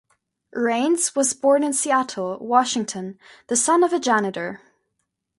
Raines 0.55 1.13
was 1.15 1.35
born 1.35 1.61
in 1.61 1.73
Seattle, 1.73 2.39
Washington, 2.39 3.19
the 3.49 3.55
son 3.55 3.83
of 3.83 3.93
a 3.93 3.99
janitor. 3.99 4.59